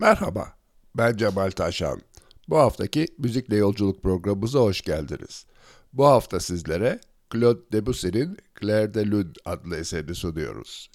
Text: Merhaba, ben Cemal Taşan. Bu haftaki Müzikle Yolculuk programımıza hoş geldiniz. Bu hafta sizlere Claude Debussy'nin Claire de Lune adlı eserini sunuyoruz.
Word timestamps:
Merhaba, 0.00 0.52
ben 0.94 1.16
Cemal 1.16 1.50
Taşan. 1.50 2.00
Bu 2.48 2.58
haftaki 2.58 3.06
Müzikle 3.18 3.56
Yolculuk 3.56 4.02
programımıza 4.02 4.58
hoş 4.58 4.80
geldiniz. 4.80 5.46
Bu 5.92 6.06
hafta 6.06 6.40
sizlere 6.40 7.00
Claude 7.32 7.72
Debussy'nin 7.72 8.36
Claire 8.60 8.94
de 8.94 9.10
Lune 9.10 9.32
adlı 9.44 9.76
eserini 9.76 10.14
sunuyoruz. 10.14 10.90